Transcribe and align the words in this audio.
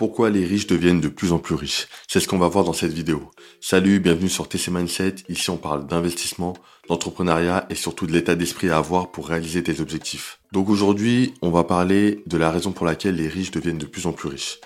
pourquoi 0.00 0.30
les 0.30 0.46
riches 0.46 0.66
deviennent 0.66 1.02
de 1.02 1.08
plus 1.08 1.30
en 1.30 1.38
plus 1.38 1.54
riches 1.54 1.86
C'est 2.08 2.20
ce 2.20 2.26
qu'on 2.26 2.38
va 2.38 2.48
voir 2.48 2.64
dans 2.64 2.72
cette 2.72 2.94
vidéo. 2.94 3.30
Salut, 3.60 4.00
bienvenue 4.00 4.30
sur 4.30 4.48
TC 4.48 4.70
Mindset. 4.70 5.16
Ici, 5.28 5.50
on 5.50 5.58
parle 5.58 5.86
d'investissement, 5.86 6.56
d'entrepreneuriat 6.88 7.66
et 7.68 7.74
surtout 7.74 8.06
de 8.06 8.12
l'état 8.12 8.34
d'esprit 8.34 8.70
à 8.70 8.78
avoir 8.78 9.10
pour 9.10 9.28
réaliser 9.28 9.62
tes 9.62 9.78
objectifs. 9.78 10.40
Donc 10.52 10.70
aujourd'hui, 10.70 11.34
on 11.42 11.50
va 11.50 11.64
parler 11.64 12.22
de 12.26 12.38
la 12.38 12.50
raison 12.50 12.72
pour 12.72 12.86
laquelle 12.86 13.16
les 13.16 13.28
riches 13.28 13.50
deviennent 13.50 13.76
de 13.76 13.84
plus 13.84 14.06
en 14.06 14.12
plus 14.12 14.30
riches. 14.30 14.58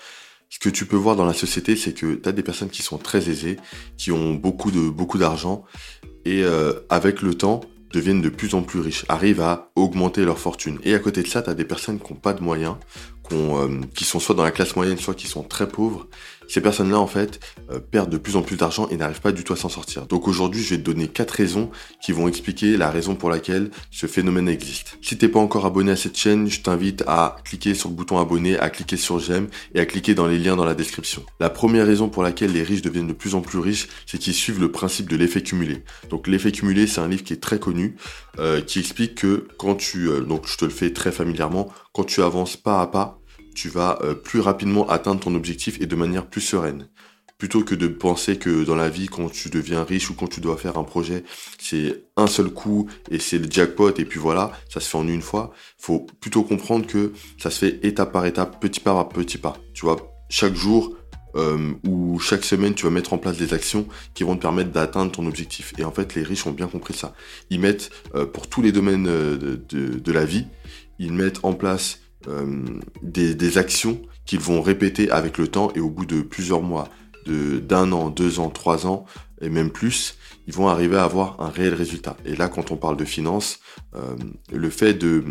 Ce 0.49 0.57
que 0.57 0.69
tu 0.69 0.85
peux 0.85 0.95
voir 0.95 1.17
dans 1.17 1.25
la 1.25 1.33
société, 1.33 1.75
c'est 1.75 1.91
que 1.91 2.15
tu 2.15 2.29
as 2.29 2.31
des 2.31 2.41
personnes 2.41 2.69
qui 2.69 2.81
sont 2.81 2.97
très 2.97 3.29
aisées, 3.29 3.57
qui 3.97 4.13
ont 4.13 4.35
beaucoup 4.35 4.71
de 4.71 4.89
beaucoup 4.89 5.17
d'argent 5.17 5.65
et 6.23 6.45
euh, 6.45 6.79
avec 6.89 7.21
le 7.21 7.33
temps, 7.33 7.59
deviennent 7.95 8.21
de 8.21 8.29
plus 8.29 8.53
en 8.55 8.61
plus 8.61 8.79
riches, 8.79 9.05
arrivent 9.07 9.41
à 9.41 9.71
augmenter 9.75 10.25
leur 10.25 10.37
fortune. 10.37 10.79
Et 10.83 10.93
à 10.93 10.99
côté 10.99 11.23
de 11.23 11.27
ça, 11.27 11.41
tu 11.41 11.49
as 11.49 11.53
des 11.53 11.65
personnes 11.65 11.99
qui 11.99 12.13
n'ont 12.13 12.19
pas 12.19 12.33
de 12.33 12.43
moyens, 12.43 12.75
euh, 13.31 13.81
qui 13.95 14.03
sont 14.03 14.19
soit 14.19 14.35
dans 14.35 14.43
la 14.43 14.51
classe 14.51 14.75
moyenne, 14.75 14.97
soit 14.97 15.15
qui 15.15 15.27
sont 15.27 15.43
très 15.43 15.67
pauvres, 15.67 16.07
ces 16.47 16.61
personnes-là, 16.61 16.99
en 16.99 17.07
fait, 17.07 17.39
euh, 17.71 17.79
perdent 17.79 18.09
de 18.09 18.17
plus 18.17 18.35
en 18.35 18.41
plus 18.41 18.57
d'argent 18.57 18.87
et 18.89 18.97
n'arrivent 18.97 19.21
pas 19.21 19.31
du 19.31 19.43
tout 19.43 19.53
à 19.53 19.55
s'en 19.55 19.69
sortir. 19.69 20.05
Donc 20.05 20.27
aujourd'hui, 20.27 20.61
je 20.61 20.71
vais 20.71 20.77
te 20.77 20.83
donner 20.83 21.07
quatre 21.07 21.31
raisons 21.31 21.71
qui 22.01 22.11
vont 22.11 22.27
expliquer 22.27 22.77
la 22.77 22.89
raison 22.89 23.15
pour 23.15 23.29
laquelle 23.29 23.71
ce 23.91 24.07
phénomène 24.07 24.47
existe. 24.47 24.97
Si 25.01 25.17
t'es 25.17 25.27
pas 25.27 25.39
encore 25.39 25.65
abonné 25.65 25.91
à 25.91 25.95
cette 25.95 26.17
chaîne, 26.17 26.49
je 26.49 26.61
t'invite 26.61 27.03
à 27.07 27.37
cliquer 27.43 27.73
sur 27.73 27.89
le 27.89 27.95
bouton 27.95 28.19
abonner, 28.19 28.57
à 28.59 28.69
cliquer 28.69 28.97
sur 28.97 29.19
j'aime 29.19 29.47
et 29.73 29.79
à 29.79 29.85
cliquer 29.85 30.13
dans 30.13 30.27
les 30.27 30.37
liens 30.37 30.55
dans 30.55 30.65
la 30.65 30.75
description. 30.75 31.25
La 31.39 31.49
première 31.49 31.85
raison 31.85 32.09
pour 32.09 32.23
laquelle 32.23 32.51
les 32.51 32.63
riches 32.63 32.81
deviennent 32.81 33.07
de 33.07 33.13
plus 33.13 33.35
en 33.35 33.41
plus 33.41 33.59
riches, 33.59 33.87
c'est 34.05 34.17
qu'ils 34.17 34.33
suivent 34.33 34.59
le 34.59 34.71
principe 34.71 35.09
de 35.09 35.15
l'effet 35.15 35.41
cumulé. 35.41 35.83
Donc 36.09 36.27
l'effet 36.27 36.51
cumulé, 36.51 36.87
c'est 36.87 37.01
un 37.01 37.07
livre 37.07 37.23
qui 37.23 37.33
est 37.33 37.41
très 37.41 37.59
connu, 37.59 37.95
euh, 38.39 38.61
qui 38.61 38.79
explique 38.79 39.15
que 39.15 39.47
quand 39.57 39.75
tu, 39.75 40.09
donc 40.27 40.47
je 40.47 40.57
te 40.57 40.65
le 40.65 40.71
fais 40.71 40.91
très 40.91 41.11
familièrement, 41.11 41.69
quand 41.93 42.03
tu 42.03 42.21
avances 42.21 42.57
pas 42.57 42.81
à 42.81 42.87
pas, 42.87 43.19
tu 43.55 43.69
vas 43.69 43.97
euh, 44.03 44.13
plus 44.13 44.39
rapidement 44.39 44.87
atteindre 44.87 45.21
ton 45.21 45.33
objectif 45.33 45.81
et 45.81 45.87
de 45.87 45.95
manière 45.95 46.27
plus 46.27 46.41
sereine. 46.41 46.89
Plutôt 47.37 47.63
que 47.63 47.75
de 47.75 47.87
penser 47.87 48.37
que 48.37 48.63
dans 48.63 48.75
la 48.75 48.89
vie, 48.89 49.07
quand 49.07 49.29
tu 49.29 49.49
deviens 49.49 49.83
riche 49.83 50.09
ou 50.09 50.13
quand 50.13 50.27
tu 50.27 50.39
dois 50.39 50.55
faire 50.55 50.77
un 50.77 50.83
projet, 50.83 51.23
c'est 51.59 52.05
un 52.15 52.27
seul 52.27 52.49
coup 52.49 52.87
et 53.11 53.19
c'est 53.19 53.37
le 53.37 53.49
jackpot 53.49 53.91
et 53.97 54.05
puis 54.05 54.19
voilà, 54.19 54.51
ça 54.69 54.79
se 54.79 54.87
fait 54.87 54.97
en 54.97 55.07
une 55.07 55.21
fois. 55.21 55.51
Faut 55.77 56.05
plutôt 56.21 56.43
comprendre 56.43 56.87
que 56.87 57.11
ça 57.37 57.49
se 57.49 57.65
fait 57.65 57.85
étape 57.85 58.13
par 58.13 58.25
étape, 58.25 58.61
petit 58.61 58.79
pas 58.79 58.93
par 58.93 59.09
petit 59.09 59.37
pas. 59.37 59.57
Tu 59.73 59.85
vois, 59.85 59.97
chaque 60.29 60.55
jour, 60.55 60.95
euh, 61.35 61.73
ou 61.85 62.17
chaque 62.19 62.45
semaine 62.45 62.73
tu 62.73 62.85
vas 62.85 62.89
mettre 62.89 63.11
en 63.11 63.17
place 63.17 63.37
des 63.37 63.53
actions 63.53 63.85
qui 64.13 64.23
vont 64.23 64.37
te 64.37 64.41
permettre 64.41 64.71
d'atteindre 64.71 65.11
ton 65.11 65.25
objectif. 65.27 65.73
Et 65.77 65.83
en 65.83 65.91
fait, 65.91 66.15
les 66.15 66.23
riches 66.23 66.47
ont 66.47 66.51
bien 66.51 66.67
compris 66.67 66.93
ça. 66.93 67.13
Ils 67.49 67.59
mettent 67.59 67.91
euh, 68.15 68.25
pour 68.25 68.47
tous 68.47 68.61
les 68.61 68.71
domaines 68.71 69.03
de, 69.03 69.59
de, 69.69 70.11
la 70.13 70.23
vie, 70.23 70.45
ils 70.99 71.11
mettent 71.11 71.43
en 71.43 71.53
place 71.53 71.99
euh, 72.27 72.63
des, 73.01 73.57
actions 73.57 74.01
qu'ils 74.25 74.39
vont 74.39 74.61
répéter 74.61 75.09
avec 75.11 75.37
le 75.37 75.47
temps 75.47 75.71
et 75.75 75.79
au 75.79 75.89
bout 75.89 76.05
de 76.05 76.21
plusieurs 76.21 76.61
mois, 76.61 76.89
d'un 77.27 77.91
an, 77.91 78.09
deux 78.09 78.39
ans, 78.39 78.49
trois 78.49 78.85
ans 78.85 79.05
et 79.41 79.49
même 79.49 79.69
plus, 79.69 80.17
ils 80.47 80.53
vont 80.53 80.67
arriver 80.67 80.97
à 80.97 81.03
avoir 81.03 81.41
un 81.41 81.49
réel 81.49 81.73
résultat. 81.73 82.15
Et 82.25 82.35
là, 82.35 82.47
quand 82.47 82.71
on 82.71 82.77
parle 82.77 82.97
de 82.97 83.05
finances, 83.05 83.59
euh, 83.95 84.15
le 84.51 84.69
fait 84.69 84.93
de 84.93 85.23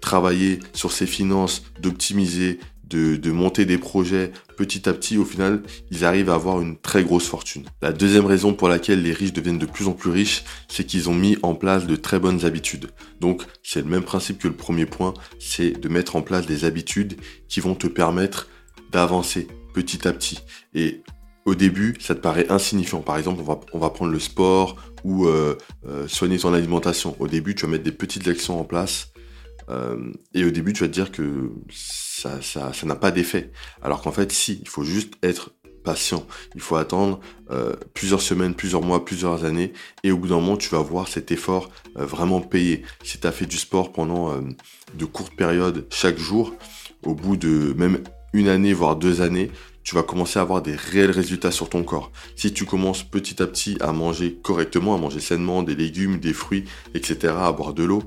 travailler 0.00 0.60
sur 0.72 0.92
ces 0.92 1.06
finances, 1.06 1.62
d'optimiser, 1.80 2.60
de, 2.88 3.30
monter 3.30 3.64
des 3.64 3.78
projets 3.78 4.32
petit 4.56 4.88
à 4.88 4.92
petit, 4.92 5.18
au 5.18 5.24
final, 5.24 5.62
ils 5.90 6.04
arrivent 6.04 6.30
à 6.30 6.34
avoir 6.34 6.60
une 6.60 6.76
très 6.76 7.04
grosse 7.04 7.26
fortune. 7.26 7.64
La 7.82 7.92
deuxième 7.92 8.26
raison 8.26 8.54
pour 8.54 8.68
laquelle 8.68 9.02
les 9.02 9.12
riches 9.12 9.32
deviennent 9.32 9.58
de 9.58 9.66
plus 9.66 9.86
en 9.86 9.92
plus 9.92 10.10
riches, 10.10 10.44
c'est 10.68 10.84
qu'ils 10.84 11.08
ont 11.08 11.14
mis 11.14 11.36
en 11.42 11.54
place 11.54 11.86
de 11.86 11.96
très 11.96 12.18
bonnes 12.18 12.44
habitudes. 12.44 12.88
Donc, 13.20 13.42
c'est 13.62 13.82
le 13.82 13.88
même 13.88 14.02
principe 14.02 14.38
que 14.38 14.48
le 14.48 14.54
premier 14.54 14.86
point, 14.86 15.14
c'est 15.38 15.70
de 15.70 15.88
mettre 15.88 16.16
en 16.16 16.22
place 16.22 16.46
des 16.46 16.64
habitudes 16.64 17.16
qui 17.48 17.60
vont 17.60 17.74
te 17.74 17.86
permettre 17.86 18.48
d'avancer 18.90 19.46
petit 19.74 20.08
à 20.08 20.12
petit. 20.12 20.40
Et 20.74 21.02
au 21.44 21.54
début, 21.54 21.94
ça 21.98 22.14
te 22.14 22.20
paraît 22.20 22.50
insignifiant. 22.50 23.00
Par 23.00 23.16
exemple, 23.16 23.40
on 23.40 23.44
va, 23.44 23.60
on 23.72 23.78
va 23.78 23.90
prendre 23.90 24.12
le 24.12 24.18
sport 24.18 24.76
ou 25.04 25.26
euh, 25.26 25.56
euh, 25.86 26.06
soigner 26.06 26.38
ton 26.38 26.52
alimentation. 26.52 27.16
Au 27.20 27.26
début, 27.26 27.54
tu 27.54 27.64
vas 27.64 27.72
mettre 27.72 27.84
des 27.84 27.92
petites 27.92 28.28
actions 28.28 28.60
en 28.60 28.64
place. 28.64 29.12
Euh, 29.68 30.12
et 30.34 30.44
au 30.44 30.50
début, 30.50 30.72
tu 30.72 30.80
vas 30.80 30.88
te 30.88 30.92
dire 30.92 31.12
que 31.12 31.50
ça, 31.70 32.40
n'a 32.84 32.96
pas 32.96 33.10
d'effet. 33.10 33.50
Alors 33.82 34.02
qu'en 34.02 34.12
fait, 34.12 34.32
si, 34.32 34.60
il 34.62 34.68
faut 34.68 34.84
juste 34.84 35.14
être 35.22 35.52
patient. 35.84 36.26
Il 36.54 36.60
faut 36.60 36.76
attendre 36.76 37.20
euh, 37.50 37.74
plusieurs 37.94 38.20
semaines, 38.20 38.54
plusieurs 38.54 38.82
mois, 38.82 39.04
plusieurs 39.04 39.44
années, 39.44 39.72
et 40.02 40.10
au 40.10 40.18
bout 40.18 40.28
d'un 40.28 40.36
moment, 40.36 40.56
tu 40.56 40.68
vas 40.70 40.80
voir 40.80 41.08
cet 41.08 41.30
effort 41.30 41.70
euh, 41.96 42.04
vraiment 42.04 42.40
payé. 42.40 42.82
Si 43.02 43.18
tu 43.18 43.26
as 43.26 43.32
fait 43.32 43.46
du 43.46 43.56
sport 43.56 43.92
pendant 43.92 44.34
de 44.94 45.04
courtes 45.04 45.34
périodes 45.34 45.86
chaque 45.90 46.18
jour, 46.18 46.54
au 47.04 47.14
bout 47.14 47.36
de 47.36 47.74
même 47.76 48.02
une 48.32 48.48
année, 48.48 48.72
voire 48.72 48.96
deux 48.96 49.22
années, 49.22 49.50
tu 49.88 49.94
vas 49.94 50.02
commencer 50.02 50.38
à 50.38 50.42
avoir 50.42 50.60
des 50.60 50.76
réels 50.76 51.10
résultats 51.10 51.50
sur 51.50 51.70
ton 51.70 51.82
corps. 51.82 52.12
Si 52.36 52.52
tu 52.52 52.66
commences 52.66 53.02
petit 53.02 53.42
à 53.42 53.46
petit 53.46 53.78
à 53.80 53.90
manger 53.92 54.38
correctement, 54.42 54.94
à 54.94 54.98
manger 54.98 55.18
sainement 55.18 55.62
des 55.62 55.74
légumes, 55.74 56.18
des 56.18 56.34
fruits, 56.34 56.66
etc., 56.92 57.32
à 57.38 57.52
boire 57.52 57.72
de 57.72 57.84
l'eau, 57.84 58.02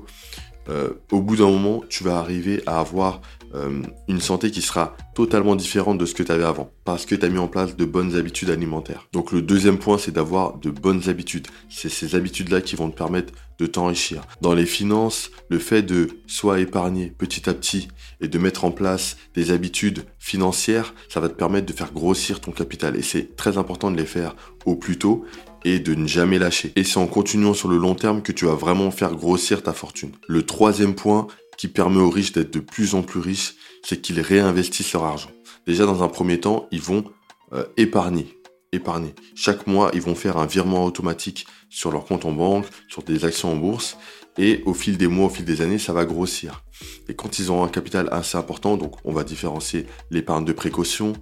euh, 0.68 0.90
au 1.10 1.20
bout 1.20 1.36
d'un 1.36 1.50
moment, 1.50 1.82
tu 1.88 2.04
vas 2.04 2.18
arriver 2.18 2.62
à 2.66 2.80
avoir 2.80 3.20
euh, 3.54 3.82
une 4.08 4.20
santé 4.20 4.50
qui 4.50 4.62
sera 4.62 4.96
totalement 5.14 5.56
différente 5.56 5.98
de 5.98 6.06
ce 6.06 6.14
que 6.14 6.22
tu 6.22 6.32
avais 6.32 6.44
avant, 6.44 6.70
parce 6.84 7.04
que 7.04 7.14
tu 7.14 7.26
as 7.26 7.28
mis 7.28 7.38
en 7.38 7.48
place 7.48 7.76
de 7.76 7.84
bonnes 7.84 8.16
habitudes 8.16 8.50
alimentaires. 8.50 9.08
Donc 9.12 9.32
le 9.32 9.42
deuxième 9.42 9.78
point, 9.78 9.98
c'est 9.98 10.12
d'avoir 10.12 10.58
de 10.58 10.70
bonnes 10.70 11.08
habitudes. 11.08 11.48
C'est 11.68 11.88
ces 11.88 12.14
habitudes-là 12.14 12.60
qui 12.60 12.76
vont 12.76 12.90
te 12.90 12.96
permettre 12.96 13.32
t'enrichir. 13.66 14.22
Dans 14.40 14.54
les 14.54 14.66
finances, 14.66 15.30
le 15.48 15.58
fait 15.58 15.82
de 15.82 16.08
soit 16.26 16.60
épargner 16.60 17.12
petit 17.16 17.48
à 17.48 17.54
petit 17.54 17.88
et 18.20 18.28
de 18.28 18.38
mettre 18.38 18.64
en 18.64 18.70
place 18.70 19.16
des 19.34 19.50
habitudes 19.50 20.04
financières, 20.18 20.94
ça 21.08 21.20
va 21.20 21.28
te 21.28 21.34
permettre 21.34 21.66
de 21.66 21.72
faire 21.72 21.92
grossir 21.92 22.40
ton 22.40 22.52
capital. 22.52 22.96
Et 22.96 23.02
c'est 23.02 23.36
très 23.36 23.58
important 23.58 23.90
de 23.90 23.96
les 23.96 24.06
faire 24.06 24.36
au 24.64 24.76
plus 24.76 24.98
tôt 24.98 25.24
et 25.64 25.78
de 25.78 25.94
ne 25.94 26.06
jamais 26.06 26.38
lâcher. 26.38 26.72
Et 26.76 26.84
c'est 26.84 26.98
en 26.98 27.06
continuant 27.06 27.54
sur 27.54 27.68
le 27.68 27.78
long 27.78 27.94
terme 27.94 28.22
que 28.22 28.32
tu 28.32 28.46
vas 28.46 28.54
vraiment 28.54 28.90
faire 28.90 29.14
grossir 29.14 29.62
ta 29.62 29.72
fortune. 29.72 30.12
Le 30.28 30.44
troisième 30.44 30.94
point 30.94 31.26
qui 31.56 31.68
permet 31.68 32.00
aux 32.00 32.10
riches 32.10 32.32
d'être 32.32 32.52
de 32.52 32.60
plus 32.60 32.94
en 32.94 33.02
plus 33.02 33.20
riches, 33.20 33.54
c'est 33.84 34.00
qu'ils 34.00 34.20
réinvestissent 34.20 34.92
leur 34.92 35.04
argent. 35.04 35.30
Déjà, 35.66 35.86
dans 35.86 36.02
un 36.02 36.08
premier 36.08 36.40
temps, 36.40 36.66
ils 36.72 36.80
vont 36.80 37.04
euh, 37.52 37.64
épargner. 37.76 38.36
Épargner. 38.72 39.14
Chaque 39.34 39.66
mois, 39.66 39.90
ils 39.92 40.00
vont 40.00 40.14
faire 40.14 40.38
un 40.38 40.46
virement 40.46 40.84
automatique 40.84 41.46
sur 41.68 41.90
leur 41.90 42.04
compte 42.04 42.24
en 42.24 42.32
banque, 42.32 42.66
sur 42.88 43.02
des 43.02 43.24
actions 43.24 43.52
en 43.52 43.56
bourse. 43.56 43.98
Et 44.38 44.62
au 44.64 44.72
fil 44.72 44.96
des 44.96 45.08
mois, 45.08 45.26
au 45.26 45.28
fil 45.28 45.44
des 45.44 45.60
années, 45.60 45.78
ça 45.78 45.92
va 45.92 46.06
grossir. 46.06 46.64
Et 47.08 47.14
quand 47.14 47.38
ils 47.38 47.52
ont 47.52 47.62
un 47.62 47.68
capital 47.68 48.08
assez 48.12 48.38
important, 48.38 48.78
donc 48.78 48.94
on 49.04 49.12
va 49.12 49.24
différencier 49.24 49.86
l'épargne 50.10 50.46
de 50.46 50.52
précaution, 50.52 51.12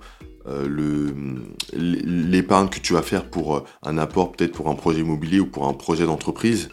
euh, 0.47 1.12
l'épargne 1.72 2.69
que 2.69 2.78
tu 2.78 2.93
vas 2.93 3.03
faire 3.03 3.28
pour 3.28 3.56
euh, 3.56 3.65
un 3.82 3.99
apport, 3.99 4.32
peut-être 4.32 4.53
pour 4.53 4.69
un 4.69 4.75
projet 4.75 5.00
immobilier 5.00 5.41
ou 5.41 5.47
pour 5.47 5.67
un 5.67 5.75
projet 5.75 6.06
d'entreprise, 6.06 6.69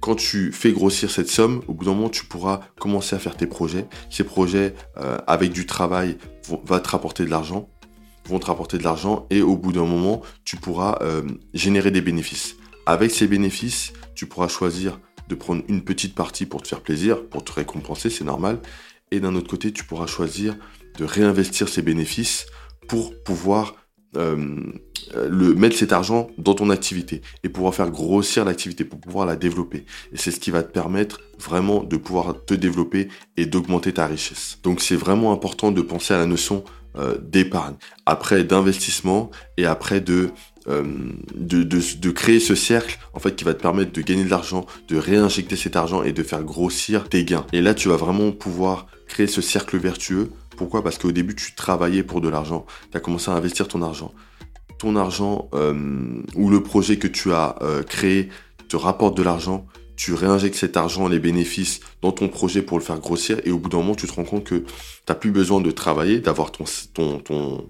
quand 0.00 0.14
tu 0.14 0.52
fais 0.52 0.72
grossir 0.72 1.10
cette 1.10 1.28
somme, 1.28 1.62
au 1.68 1.74
bout 1.74 1.84
d'un 1.84 1.94
moment, 1.94 2.08
tu 2.08 2.24
pourras 2.24 2.60
commencer 2.78 3.16
à 3.16 3.18
faire 3.18 3.36
tes 3.36 3.46
projets. 3.46 3.86
Ces 4.10 4.24
projets, 4.24 4.74
euh, 4.96 5.18
avec 5.26 5.52
du 5.52 5.66
travail, 5.66 6.16
vont, 6.46 6.56
te 6.56 6.88
rapporter 6.88 7.24
de 7.24 7.30
l'argent, 7.30 7.68
vont 8.28 8.38
te 8.38 8.46
rapporter 8.46 8.78
de 8.78 8.84
l'argent, 8.84 9.26
et 9.30 9.42
au 9.42 9.56
bout 9.56 9.72
d'un 9.72 9.84
moment, 9.84 10.22
tu 10.44 10.56
pourras 10.56 10.98
générer 11.54 11.90
des 11.90 12.00
bénéfices. 12.00 12.56
Avec 12.86 13.10
ces 13.10 13.26
bénéfices, 13.26 13.92
tu 14.14 14.26
pourras 14.26 14.48
choisir 14.48 14.98
de 15.28 15.34
prendre 15.34 15.62
une 15.68 15.82
petite 15.82 16.14
partie 16.14 16.46
pour 16.46 16.62
te 16.62 16.68
faire 16.68 16.80
plaisir, 16.80 17.26
pour 17.28 17.44
te 17.44 17.52
récompenser, 17.52 18.10
c'est 18.10 18.24
normal. 18.24 18.60
Et 19.10 19.20
d'un 19.20 19.34
autre 19.34 19.48
côté, 19.48 19.72
tu 19.72 19.84
pourras 19.84 20.06
choisir 20.06 20.56
de 20.98 21.04
réinvestir 21.04 21.68
ces 21.68 21.82
bénéfices 21.82 22.46
pour 22.88 23.14
pouvoir 23.22 23.74
euh, 24.16 24.72
le, 25.28 25.54
mettre 25.54 25.76
cet 25.76 25.92
argent 25.92 26.30
dans 26.38 26.54
ton 26.54 26.70
activité 26.70 27.20
et 27.44 27.50
pouvoir 27.50 27.74
faire 27.74 27.90
grossir 27.90 28.44
l'activité, 28.46 28.84
pour 28.84 28.98
pouvoir 28.98 29.26
la 29.26 29.36
développer. 29.36 29.84
Et 30.12 30.16
c'est 30.16 30.30
ce 30.30 30.40
qui 30.40 30.50
va 30.50 30.62
te 30.62 30.72
permettre 30.72 31.20
vraiment 31.38 31.82
de 31.82 31.96
pouvoir 31.98 32.42
te 32.46 32.54
développer 32.54 33.08
et 33.36 33.44
d'augmenter 33.44 33.92
ta 33.92 34.06
richesse. 34.06 34.58
Donc 34.62 34.80
c'est 34.80 34.96
vraiment 34.96 35.32
important 35.32 35.72
de 35.72 35.82
penser 35.82 36.14
à 36.14 36.18
la 36.18 36.26
notion 36.26 36.64
euh, 36.64 36.87
d'épargne, 37.22 37.74
après 38.06 38.44
d'investissement 38.44 39.30
et 39.56 39.66
après 39.66 40.00
de, 40.00 40.30
euh, 40.68 40.84
de, 41.34 42.10
créer 42.10 42.40
ce 42.40 42.54
cercle 42.54 42.98
en 43.14 43.20
fait 43.20 43.36
qui 43.36 43.44
va 43.44 43.54
te 43.54 43.62
permettre 43.62 43.92
de 43.92 44.00
gagner 44.00 44.24
de 44.24 44.30
l'argent, 44.30 44.66
de 44.88 44.96
réinjecter 44.96 45.56
cet 45.56 45.76
argent 45.76 46.02
et 46.02 46.12
de 46.12 46.22
faire 46.22 46.42
grossir 46.42 47.08
tes 47.08 47.24
gains. 47.24 47.46
Et 47.52 47.60
là 47.60 47.74
tu 47.74 47.88
vas 47.88 47.96
vraiment 47.96 48.32
pouvoir 48.32 48.86
créer 49.06 49.26
ce 49.26 49.40
cercle 49.40 49.78
vertueux 49.78 50.30
pourquoi? 50.58 50.82
Parce 50.82 50.98
qu'au 50.98 51.12
début, 51.12 51.36
tu 51.36 51.54
travaillais 51.54 52.02
pour 52.02 52.20
de 52.20 52.28
l'argent. 52.28 52.66
Tu 52.90 52.96
as 52.96 53.00
commencé 53.00 53.30
à 53.30 53.34
investir 53.34 53.68
ton 53.68 53.80
argent. 53.80 54.12
Ton 54.78 54.96
argent 54.96 55.48
euh, 55.54 56.20
ou 56.34 56.50
le 56.50 56.62
projet 56.62 56.98
que 56.98 57.06
tu 57.06 57.32
as 57.32 57.54
euh, 57.62 57.84
créé 57.84 58.28
te 58.68 58.76
rapporte 58.76 59.16
de 59.16 59.22
l'argent. 59.22 59.66
Tu 59.98 60.14
réinjectes 60.14 60.54
cet 60.54 60.76
argent, 60.76 61.08
les 61.08 61.18
bénéfices 61.18 61.80
dans 62.02 62.12
ton 62.12 62.28
projet 62.28 62.62
pour 62.62 62.78
le 62.78 62.84
faire 62.84 63.00
grossir. 63.00 63.40
Et 63.44 63.50
au 63.50 63.58
bout 63.58 63.68
d'un 63.68 63.78
moment, 63.78 63.96
tu 63.96 64.06
te 64.06 64.12
rends 64.12 64.24
compte 64.24 64.44
que 64.44 64.54
tu 64.54 64.64
n'as 65.08 65.16
plus 65.16 65.32
besoin 65.32 65.60
de 65.60 65.72
travailler, 65.72 66.20
d'avoir 66.20 66.52
ton, 66.52 66.64
ton, 66.94 67.68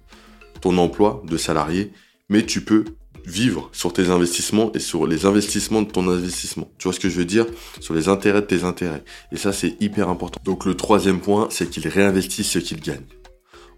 ton, 0.60 0.78
emploi 0.78 1.22
de 1.24 1.38
salarié. 1.38 1.90
Mais 2.28 2.44
tu 2.44 2.60
peux 2.60 2.84
vivre 3.24 3.70
sur 3.72 3.94
tes 3.94 4.10
investissements 4.10 4.70
et 4.74 4.78
sur 4.78 5.06
les 5.06 5.24
investissements 5.24 5.80
de 5.80 5.90
ton 5.90 6.06
investissement. 6.06 6.70
Tu 6.76 6.84
vois 6.84 6.92
ce 6.92 7.00
que 7.00 7.08
je 7.08 7.16
veux 7.16 7.24
dire? 7.24 7.46
Sur 7.80 7.94
les 7.94 8.08
intérêts 8.08 8.42
de 8.42 8.46
tes 8.46 8.62
intérêts. 8.62 9.04
Et 9.32 9.38
ça, 9.38 9.54
c'est 9.54 9.80
hyper 9.80 10.10
important. 10.10 10.38
Donc 10.44 10.66
le 10.66 10.74
troisième 10.74 11.20
point, 11.20 11.48
c'est 11.50 11.70
qu'ils 11.70 11.88
réinvestissent 11.88 12.50
ce 12.50 12.58
qu'ils 12.58 12.82
gagnent. 12.82 13.06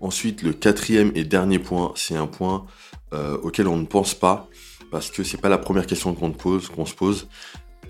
Ensuite, 0.01 0.43
le 0.43 0.53
quatrième 0.53 1.13
et 1.15 1.23
dernier 1.23 1.61
point, 1.61 1.93
c'est 1.95 2.17
un 2.17 2.27
point 2.27 2.67
euh, 3.15 3.39
auquel 3.43 3.69
on 3.69 3.77
ne 3.77 3.87
pense 3.87 4.15
pas, 4.15 4.49
parce 4.91 5.09
que 5.13 5.23
c'est 5.23 5.41
pas 5.41 5.49
la 5.49 5.59
première 5.59 5.87
question 5.87 6.15
qu'on 6.15 6.33
pose, 6.33 6.69
qu'on 6.69 6.87
se 6.87 6.95
pose, 6.95 7.29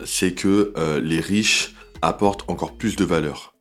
c'est 0.05 0.32
que 0.32 0.73
euh, 0.76 1.00
les 1.00 1.20
riches 1.20 1.75
apportent 2.02 2.49
encore 2.49 2.76
plus 2.76 2.97
de 2.97 3.05
valeur. 3.05 3.55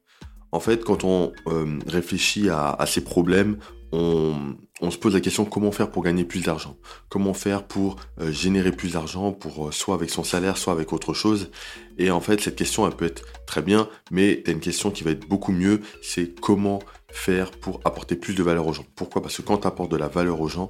En 0.52 0.60
fait, 0.60 0.84
quand 0.84 1.04
on 1.04 1.32
euh, 1.48 1.80
réfléchit 1.86 2.50
à, 2.50 2.84
ces 2.88 3.02
problèmes, 3.02 3.58
on, 3.92 4.56
se 4.90 4.98
pose 4.98 5.14
la 5.14 5.20
question 5.20 5.46
comment 5.46 5.72
faire 5.72 5.92
pour 5.92 6.04
gagner 6.04 6.24
plus 6.24 6.44
d'argent? 6.44 6.78
Comment 7.10 7.34
faire 7.34 7.64
pour 7.64 7.98
euh, 8.20 8.32
générer 8.32 8.72
plus 8.72 8.94
d'argent, 8.94 9.38
soit 9.72 9.96
avec 9.96 10.10
son 10.10 10.24
salaire, 10.24 10.58
soit 10.58 10.74
avec 10.74 10.94
autre 10.94 11.14
chose? 11.14 11.52
Et 11.98 12.10
en 12.10 12.22
fait, 12.22 12.42
cette 12.42 12.56
question, 12.56 12.88
elle 12.88 12.96
peut 12.96 13.06
être 13.06 13.24
très 13.46 13.62
bien, 13.62 13.88
mais 14.12 14.42
tu 14.44 14.50
as 14.50 14.54
une 14.54 14.60
question 14.60 14.90
qui 14.90 15.04
va 15.04 15.12
être 15.12 15.28
beaucoup 15.28 15.52
mieux, 15.52 15.82
c'est 16.02 16.40
comment 16.40 16.80
faire 17.12 17.52
pour 17.52 17.82
apporter 17.86 18.16
plus 18.16 18.34
de 18.34 18.44
valeur 18.44 18.68
aux 18.68 18.74
gens? 18.74 18.86
Pourquoi? 18.96 19.22
Parce 19.22 19.38
que 19.38 19.42
quand 19.42 19.60
tu 19.60 19.68
apportes 19.68 19.92
de 19.92 19.98
la 19.98 20.08
valeur 20.08 20.42
aux 20.42 20.48
gens, 20.48 20.70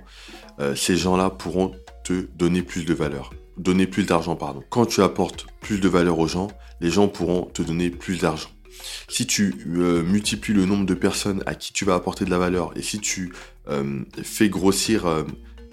ces 0.75 0.97
gens-là 0.97 1.29
pourront 1.29 1.71
te 2.03 2.27
donner 2.35 2.63
plus 2.63 2.83
de 2.83 2.93
valeur 2.93 3.31
donner 3.59 3.85
plus 3.85 4.05
d'argent, 4.05 4.35
pardon. 4.35 4.63
Quand 4.69 4.85
tu 4.85 5.01
apportes 5.01 5.45
plus 5.61 5.79
de 5.79 5.87
valeur 5.87 6.17
aux 6.17 6.27
gens, 6.27 6.47
les 6.81 6.89
gens 6.89 7.07
pourront 7.07 7.43
te 7.43 7.61
donner 7.61 7.89
plus 7.89 8.19
d'argent. 8.19 8.49
Si 9.09 9.27
tu 9.27 9.55
euh, 9.67 10.01
multiplies 10.03 10.53
le 10.53 10.65
nombre 10.65 10.85
de 10.85 10.93
personnes 10.93 11.43
à 11.45 11.55
qui 11.55 11.73
tu 11.73 11.85
vas 11.85 11.95
apporter 11.95 12.25
de 12.25 12.29
la 12.29 12.37
valeur 12.37 12.71
et 12.77 12.81
si 12.81 12.99
tu 12.99 13.33
euh, 13.67 14.01
fais 14.23 14.47
grossir 14.47 15.05
euh, 15.05 15.23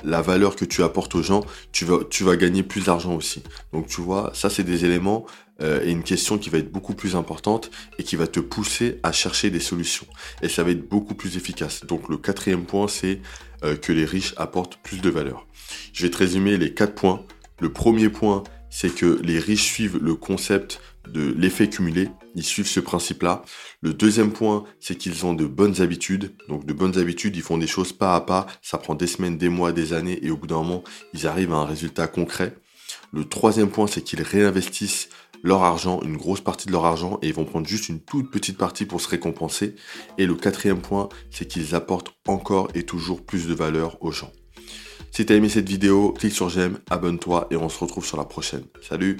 la 0.05 0.21
valeur 0.23 0.57
que 0.57 0.65
tu 0.65 0.83
apportes 0.83 1.15
aux 1.15 1.23
gens, 1.23 1.45
tu 1.71 1.85
vas, 1.85 2.01
tu 2.11 2.25
vas 2.25 2.37
gagner 2.37 2.65
plus 2.65 2.85
d'argent 2.85 3.15
aussi. 3.15 3.43
Donc 3.73 3.87
tu 3.87 4.01
vois, 4.01 4.33
ça 4.35 4.51
c'est 4.51 4.65
des 4.65 4.85
éléments 4.85 5.25
et 5.59 5.91
une 5.91 6.03
question 6.03 6.37
qui 6.37 6.51
va 6.51 6.59
être 6.59 6.71
beaucoup 6.71 6.93
plus 6.93 7.17
importante 7.17 7.71
et 7.99 8.03
qui 8.03 8.15
va 8.15 8.27
te 8.27 8.41
pousser 8.41 9.01
à 9.03 9.11
chercher 9.11 9.49
des 9.49 9.59
solutions. 9.59 10.07
Et 10.43 10.51
ça 10.51 10.63
va 10.63 10.73
être 10.73 10.87
beaucoup 10.87 11.15
plus 11.15 11.39
efficace. 11.39 11.87
Donc 11.87 12.11
le 12.11 12.19
quatrième 12.19 12.67
point, 12.67 12.89
c'est 12.89 13.23
que 13.63 13.91
les 13.91 14.05
riches 14.05 14.35
apportent 14.37 14.77
plus 14.83 15.01
de 15.01 15.09
valeur. 15.09 15.47
Je 15.95 16.03
vais 16.03 16.11
te 16.11 16.19
résumer 16.19 16.59
les 16.59 16.75
quatre 16.75 16.95
points. 16.95 17.25
Le 17.61 17.73
premier 17.73 18.09
point, 18.09 18.43
c'est 18.69 18.95
que 18.95 19.21
les 19.23 19.39
riches 19.39 19.65
suivent 19.65 19.99
le 20.03 20.15
concept 20.15 20.81
de 21.09 21.35
l'effet 21.39 21.69
cumulé. 21.69 22.09
Ils 22.35 22.45
suivent 22.45 22.67
ce 22.67 22.81
principe-là. 22.81 23.43
Le 23.81 23.95
deuxième 23.95 24.33
point, 24.33 24.65
c'est 24.81 24.97
qu'ils 24.97 25.25
ont 25.25 25.33
de 25.33 25.47
bonnes 25.47 25.81
habitudes. 25.81 26.37
Donc 26.49 26.67
de 26.67 26.73
bonnes 26.73 26.99
habitudes, 26.99 27.37
ils 27.37 27.43
font 27.43 27.59
des 27.59 27.67
choses 27.67 27.93
pas 27.93 28.15
à 28.15 28.21
pas. 28.21 28.47
Ça 28.61 28.77
prend 28.79 28.95
des 28.95 29.07
semaines, 29.07 29.39
des 29.39 29.49
mois, 29.49 29.73
des 29.73 29.93
années 29.93 30.19
et 30.23 30.31
au 30.31 30.37
bout 30.37 30.47
d'un 30.47 30.57
moment, 30.57 30.85
ils 31.15 31.27
arrivent 31.27 31.53
à 31.53 31.57
un 31.57 31.65
résultat 31.65 32.07
concret. 32.09 32.55
Le 33.13 33.25
troisième 33.25 33.71
point, 33.71 33.87
c'est 33.87 34.03
qu'ils 34.03 34.23
réinvestissent 34.23 35.09
leur 35.43 35.63
argent, 35.63 36.01
une 36.03 36.17
grosse 36.17 36.41
partie 36.41 36.67
de 36.67 36.73
leur 36.73 36.85
argent, 36.85 37.19
et 37.23 37.29
ils 37.29 37.35
vont 37.35 37.45
prendre 37.45 37.67
juste 37.67 37.89
une 37.89 38.01
toute 38.01 38.31
petite 38.31 38.59
partie 38.59 38.85
pour 38.85 39.01
se 39.01 39.09
récompenser. 39.09 39.77
Et 40.19 40.27
le 40.27 40.35
quatrième 40.35 40.81
point, 40.81 41.09
c'est 41.31 41.47
qu'ils 41.47 41.75
apportent 41.75 42.15
encore 42.27 42.69
et 42.75 42.83
toujours 42.83 43.25
plus 43.25 43.47
de 43.47 43.55
valeur 43.55 44.03
aux 44.03 44.13
gens. 44.13 44.33
Si 45.17 45.25
t'as 45.25 45.37
aimé 45.37 45.49
cette 45.49 45.67
vidéo, 45.67 46.13
clique 46.13 46.35
sur 46.35 46.51
j'aime, 46.51 46.79
abonne-toi 46.91 47.47
et 47.51 47.57
on 47.57 47.71
se 47.71 47.79
retrouve 47.79 48.05
sur 48.05 48.19
la 48.19 48.27
prochaine. 48.27 48.65
Salut 48.83 49.17